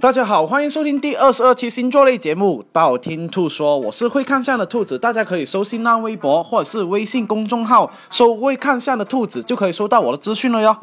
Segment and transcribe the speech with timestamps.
[0.00, 10.76] 大家好，欢迎收听第二十二期星座类节目《道听途说》，我是会看相的兔子，大家可以搜新浪微博或者是微信公众号搜“会看相的兔子”，就可以收到我的资讯了哟。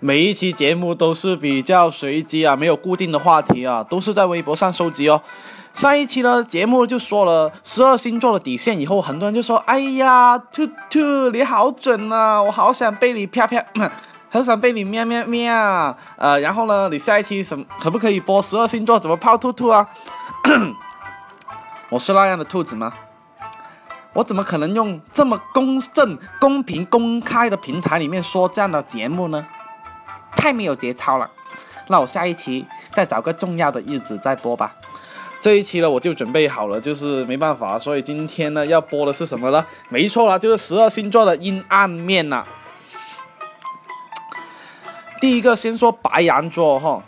[0.00, 5.20] 每一期节目都是比较随机啊，没有固定的话题啊，都是在微博上收集哦。
[5.74, 13.62] 上一期呢节目就说了十二星座的底线，以后很多人就说：“哎呀，兔兔你好准啊，我好想被你啪啪。”
[14.30, 19.88] 很想被你喵喵喵，呃，然后呢，你下一期什可不可以播十二星座怎么泡兔兔啊？
[21.88, 22.92] 我是那样的兔子吗？
[24.12, 29.46] 我怎么可能用这么公正、公平、公开的平台里面说这样的节目呢？
[30.36, 31.30] 太没有节操了。
[31.86, 34.74] 那我下一期再找个重要的日子再播吧。
[35.40, 39.64] 这一期呢，我就准备好了，就是没办法，所以今天呢要播的是什么呢？
[39.88, 42.44] 没错了，就是十二星座的阴暗面呐。
[45.20, 47.02] 第一个先说白羊座哈，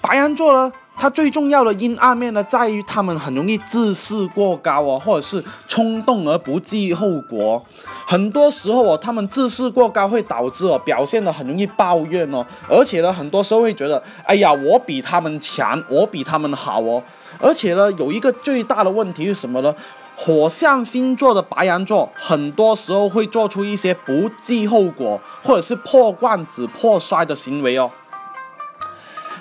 [0.00, 7.64] 白羊座呢，它最重要的阴暗面呢，在于他们很容易自视过高哦，或者是冲动而不计后果。
[8.06, 17.02] 很多时候哦，他们自视过高会导致哦，表现的很容易抱怨哦，而且呢，很多时候会觉得，哎呀，我比他们强，我比他们好哦。
[17.38, 19.74] 而且呢，有一个最大的问题是什么呢？
[20.16, 27.90] 火象星座的白羊座，很多时候会做出一些不计后果或者是破罐子破摔的行为哦。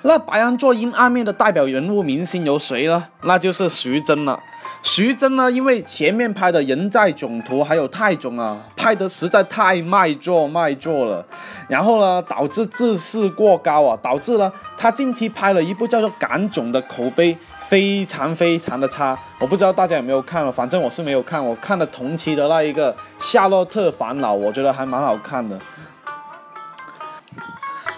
[0.01, 3.07] 那白羊座阴暗面的代表人物明星有谁呢？
[3.23, 4.39] 那就是徐峥了。
[4.85, 11.25] 徐峥呢，因为前面拍的人在囧途还有泰囧啊，拍的实在太卖座卖座了，
[11.67, 17.35] 然后呢，导致自视过高啊，导致了他近期拍了一部叫做《港囧》的口碑。
[17.67, 21.43] 非常非常的差，我不知道大家有没有看了，反正我是没有看。
[21.43, 25.57] 我看了同期的那一个《夏洛特烦恼》，我觉得还蛮好看的。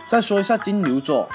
[0.08, 1.28] 再说一下金牛座，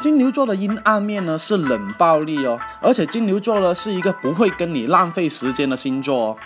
[0.00, 6.36] 金牛座的阴暗面呢是冷暴力哦，而且金牛座呢是一个不会跟你浪费时间的星座哦，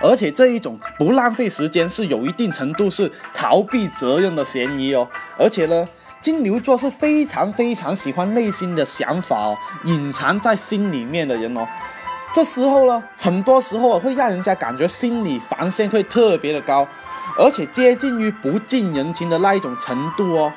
[0.00, 5.06] 而且这一种不浪费时间是有一定程度是逃避责任的嫌疑哦，
[5.36, 5.88] 而且呢。
[6.20, 11.68] 金牛座是非常非常喜欢内心的想法哦，隐藏在心里面的人哦，
[12.32, 16.88] 这时候呢，很多时候会让人家感觉心理防线会特别的高，
[17.36, 20.50] 而且接近于不近人情的那一种程度哦。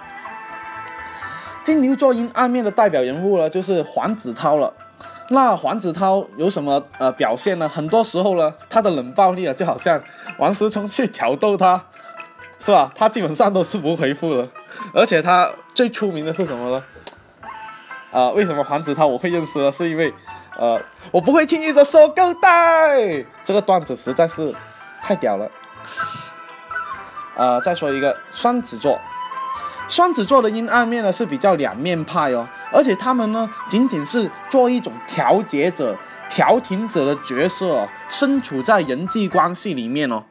[1.68, 4.74] 金牛座阴暗面的代表人物呢，就是黄子韬了。
[5.32, 7.68] 那黄子韬有什么呃表现呢？
[7.68, 10.02] 很多时候呢，他的冷暴力啊，就好像
[10.38, 11.84] 王思聪去挑逗他。
[12.58, 12.90] 是吧？
[12.96, 14.48] 他基本上都是不回复的，
[14.94, 16.84] 而且他最出名的是什么呢？
[18.18, 19.70] 啊，为什么黄子韬我会认识呢？
[19.70, 20.14] 是因为，
[20.58, 20.80] 呃，
[21.12, 24.56] 我不会轻易的收购带这个段子实在是
[25.02, 25.52] 太屌了。
[27.36, 28.98] 呃，再说一个双子座，
[29.88, 35.96] 双子座的阴暗面呢是比较两面派哦，而且他们呢仅仅是做一种调节者、
[36.30, 40.24] 调停者的角色，身处在人际关系里面哦。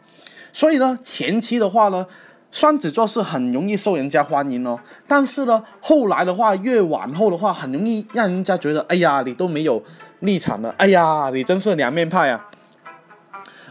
[0.52, 2.06] 所以呢，前期的话呢，
[2.52, 4.78] 双子座是很容易受人家欢迎哦。
[5.08, 9.82] 但是呢，后来的话，越往后的话，很容易让人家觉得，哎呀，你都没有
[10.20, 12.46] 立场了，哎呀，你真是两面派啊。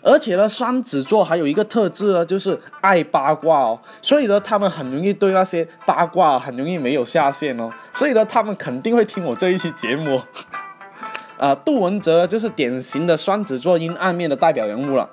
[0.06, 3.80] 而且呢，双子座还有一个特质呢，就是爱八卦哦。
[4.04, 7.68] 所以呢，他们很容易对那些八卦很容易没有下限哦。
[7.92, 10.22] 所以呢，他们肯定会听我这一期节目。
[11.40, 15.10] 啊，杜文泽就是典型的双子座阴暗面的代表人物了。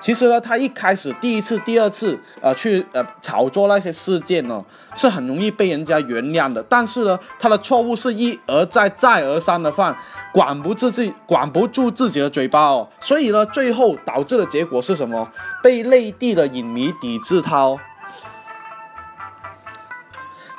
[0.00, 4.64] 其实呢，他一开始第一次、第二次，呃，去呃炒作那些事件呢，
[4.96, 6.62] 是很容易被人家原谅的。
[6.62, 9.94] 但是呢，他的错误是一而再、再而三的犯，
[10.32, 12.88] 管不住自己，管不住自己的嘴巴哦。
[12.98, 15.30] 所以呢，最后导致的结果是什么？
[15.62, 17.78] 被内地的影迷抵制他哦。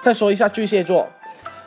[0.01, 1.09] 再说一下巨蟹座，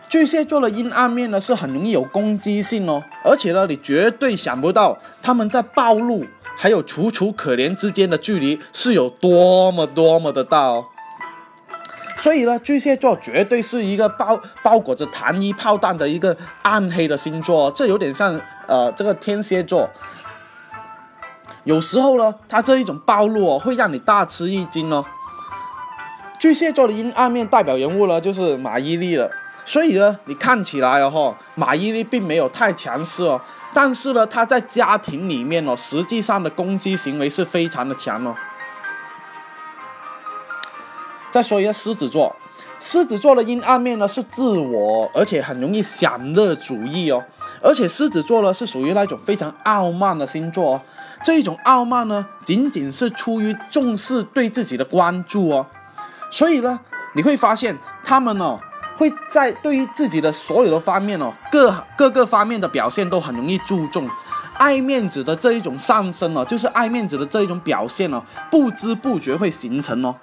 [0.09, 6.25] 巨蟹座的阴暗面呢，是很容易有攻击性哦，而且呢，你绝对想不到他们在暴露。
[6.57, 10.85] 还有楚楚可怜之间的距离是有多么多么的大哦，
[12.17, 19.91] 所以呢，巨蟹座绝对是一个包包裹着糖衣炮弹的一个暗黑的星座，这有点像呃这个天蝎座。
[21.65, 25.05] 有时候呢，他这一种暴露哦，会让你大吃一惊哦。
[26.39, 29.31] 巨蟹座的阴暗面代表人物呢，就是马伊琍了。
[29.67, 33.41] 所以呢，你看起来哦，哈，马伊琍并没有太强势哦。
[33.75, 38.35] 但是呢，他在家庭里面哦，实际上的攻击行为是非常的强哦。
[41.31, 42.35] 再说一下狮子座，
[42.79, 47.25] 狮子座的阴暗面呢是自我，而且很容易享乐主义哦。
[47.61, 50.81] 而且狮子座呢是属于那种非常傲慢的星座哦。
[51.25, 55.67] 这一种傲慢呢，仅仅是出于重视对自己的关注哦。
[56.31, 56.79] 所以呢，
[57.15, 58.61] 你会发现他们哦。
[58.97, 64.09] 会在对于自己的所有的方面哦，各各个方面的表现都很容易注重，
[64.55, 70.15] 爱面子的这一种上升哦，就是爱面子的这一种表现哦，不知不觉会形成哦。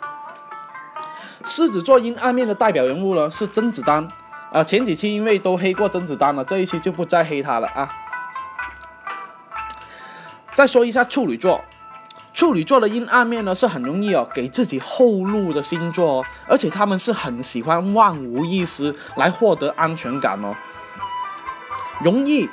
[1.44, 4.08] 狮子座阴暗面的代表人物呢是甄子丹，
[4.52, 7.90] 啊，前几期因为都黑过甄子丹了，这一期就不再黑他了啊。
[10.54, 11.62] 再说一下处女座。
[12.34, 20.56] 处女座的阴暗面呢，是很容易哦给自己后路的星座哦，而且他们是很喜欢万无一失来获得安全感哦，
[22.04, 22.50] 容易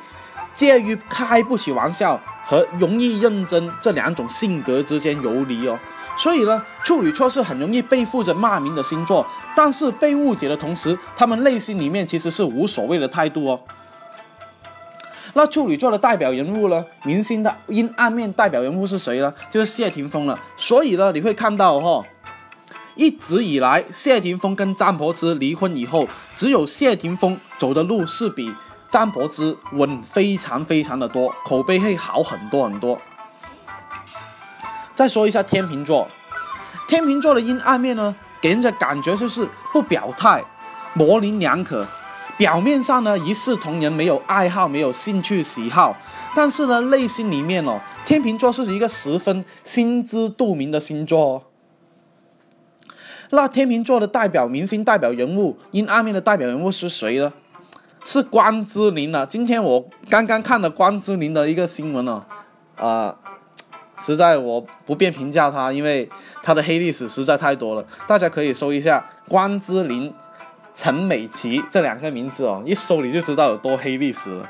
[0.52, 5.78] 介于开不起玩笑和容易认真这两种性格之间游离哦，
[6.16, 9.24] 所以呢，处女座是很容易背负着骂名的星座，
[9.54, 13.60] 但是被误解的同时，他们内心里面其实是无所谓的态度哦。
[15.34, 16.84] 那处女座的代表人物呢？
[17.04, 19.32] 明星的阴暗面代表人物是谁呢？
[19.50, 20.38] 就是谢霆锋了。
[20.56, 22.04] 所以呢，你会看到哈，
[22.94, 28.52] 一直以来谢霆锋跟张柏芝离婚以后，只有谢霆锋走的路是比
[28.88, 33.00] 张柏芝稳非常非常的多，口碑会好很多很多。
[34.94, 36.08] 再说一下天秤座，
[36.88, 40.42] 天秤座的阴暗面呢，给人家感觉就是不表态，
[40.94, 41.86] 模棱两可。
[42.38, 45.94] 表面上呢一视同仁，没有爱好，没有兴趣喜好，
[46.37, 51.43] 但是呢内心里面哦，天秤座是一个十分心知肚明的星座。
[53.31, 57.31] 那天秤座的代表明星、代表人物，阴暗面的代表人物是谁呢？
[58.05, 59.26] 是关之琳了。
[59.26, 62.23] 今天我刚刚看了关之琳的一个新闻哦，
[62.76, 63.14] 啊，
[64.00, 66.08] 实在我不便评价他，因为
[66.43, 67.84] 他的黑历史实在太多了。
[68.06, 70.14] 大家可以搜一下关之琳。
[70.78, 74.48] 陈美琪这两个名字哦，一搜你就知道有多黑历史了。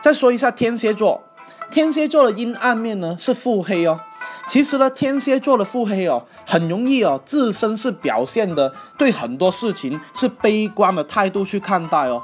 [0.00, 1.20] 再说一下天蝎座，
[1.68, 3.98] 天蝎座的阴暗面呢是腹黑哦。
[4.46, 12.22] 其实呢，天蝎座的腹黑哦，很容易哦，自身是表现的对很多事情是悲观的态度去看待哦。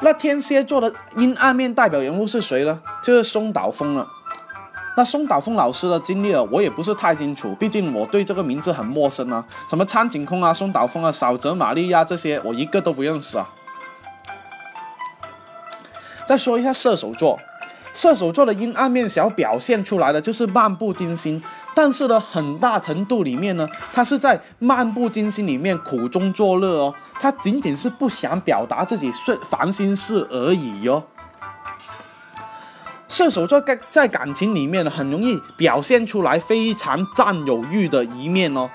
[0.00, 2.80] 那天蝎座的阴暗面代表人物是谁呢？
[3.04, 4.06] 就是松岛枫了。
[4.98, 9.44] 那松岛枫老师的经历啊，我也不是太清楚，毕竟我对这个名字很陌生啊。
[9.70, 13.48] 什么苍井空啊、松岛枫啊、小泽玛利亚这些，我一个都不认识啊。
[16.26, 17.38] 再说一下射手座，
[17.94, 21.40] 射手座的阴暗面想要表现出来的就是漫不经心，
[21.76, 31.00] 但是呢，很大程度里面呢，他是在漫不经心里面苦中作乐哦，他仅仅是不想表达自己是烦心事而已哟。
[33.18, 33.60] 射手座
[33.90, 38.70] 在感情里面，很容易表现出来非常占有欲的一面哦。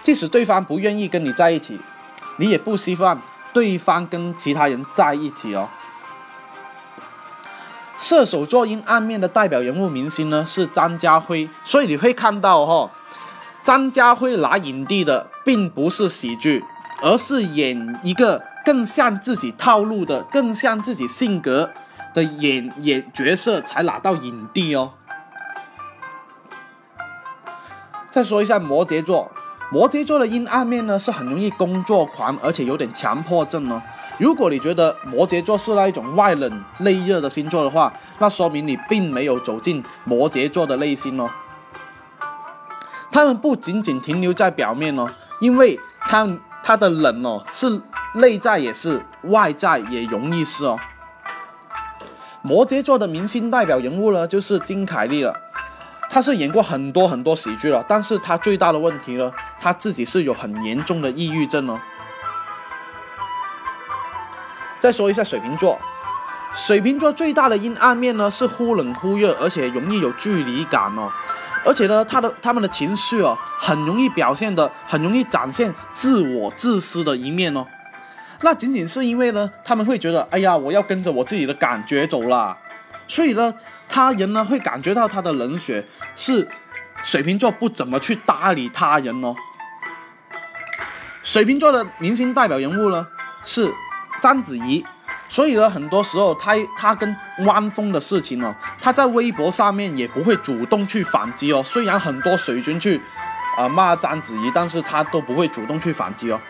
[0.00, 1.76] 即使对方不愿意跟你在一起，
[2.36, 3.20] 你也不希望
[3.52, 5.68] 对方跟其他人在一起哦。
[7.98, 12.88] 射手座阴暗面的代表人物明星呢是张家辉，所以你会看到哈，
[13.64, 16.64] 张家辉拿影帝的并不是喜剧，
[17.02, 21.68] 而是演一个更像自己套路的、更像自己性格。
[22.14, 24.92] 的演演角色才拿到影帝哦。
[28.10, 29.30] 再说一下摩羯座，
[29.70, 33.80] 摩羯座的阴暗面呢是很容易工作狂，而且有点强迫症哦。
[34.18, 41.30] 如果你觉得摩羯座是那一种外冷内热的星座的话，那说明你并没有走进摩羯座的内心哦。
[43.12, 45.06] 他们不仅仅停留在表面哦，
[45.40, 46.28] 因为他
[46.62, 47.80] 他的冷哦是
[48.14, 50.76] 内在也是，外在也容易是哦。
[52.42, 55.34] 摩羯座的明星代表人物呢，就是金凯利了。
[56.08, 59.30] 他是演过很多很多喜剧了，但是他最大的问题呢，
[59.60, 61.78] 他自己是有很严重的抑郁症哦。
[64.80, 65.78] 再说一下水瓶座，
[66.54, 71.10] 水瓶座最大的阴暗面呢是忽冷忽热，而且容易有距离感哦。
[71.64, 77.66] 而且呢，他的他们的情绪哦，很容易表现的，很容易展现自我自私的一面哦。
[78.42, 82.56] 那仅仅是因为呢，他们会觉得，哎呀，我要跟着我自己的感觉走了，
[83.06, 83.54] 所以呢，
[83.88, 86.48] 他人呢会感觉到他的冷血是
[87.02, 89.34] 水瓶座不怎么去搭理他人哦。
[91.22, 93.06] 水瓶座的明星代表人物呢
[93.44, 93.70] 是
[94.20, 94.82] 章子怡，
[95.28, 101.62] 所以呢，很多时候他他跟汪峰的事情哦，他在微博上面也不会主动去反击哦。
[101.62, 102.98] 虽然很多水军去
[103.58, 106.40] 啊骂章子怡，但是他都不会主动去反击哦。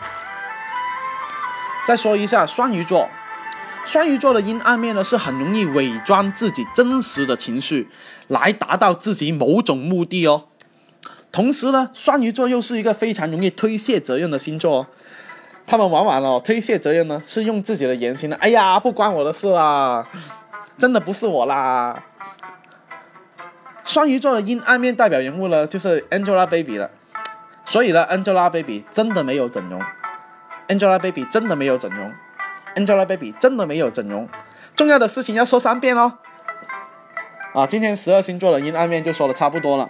[1.85, 3.09] 再说一下双鱼座，
[3.85, 7.89] 双鱼座的阴暗面呢是很容易伪装自己真实的情绪，
[8.27, 10.45] 来达到自己某种目的哦。
[11.31, 14.87] 同时呢，双鱼座又是一个非常容易推卸责任的星座哦。
[15.65, 20.05] 他们往往哦推卸责任呢是用自己的言行呢，哎呀不关我的事啦，
[20.77, 22.03] 真的不是我啦。
[23.83, 26.89] 双鱼座的阴暗面代表人物呢就是 Angelababy 了，
[27.65, 29.81] 所以呢 Angelababy 真的没有整容。
[30.71, 32.13] Angelababy 真的没有整容
[32.75, 34.29] ，Angelababy 真的没有整容。
[34.73, 36.19] 重要的事情要说三遍哦。
[37.53, 39.89] 啊，今天十二星座的阴暗面就说的差不多了。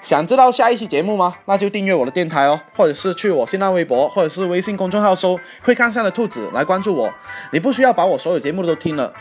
[0.00, 1.34] 想知道下一期节目吗？
[1.44, 7.12] 那就订阅我的电台哦，或者是去我新浪微博或者是微信公众号搜“会看相的兔子”来关注我。
[7.52, 9.12] 你不需要把我所有节目都听了，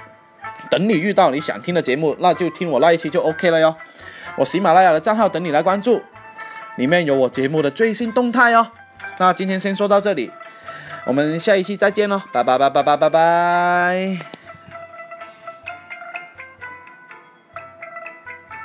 [0.70, 3.76] 等你遇到你想听的节目，那就听我那一期就 OK 了哟。
[4.38, 6.02] 我喜马拉雅的账号等你来关注，
[6.78, 8.72] 里面有我节目的最新动态哦。
[9.18, 10.32] 那今天先说到这里，
[11.06, 14.41] 我们下一期再见喽，拜拜拜拜拜拜拜。